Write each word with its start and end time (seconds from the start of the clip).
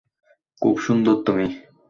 খুব 0.61 0.75
সুন্দর 0.79 1.15
তুমি। 1.25 1.47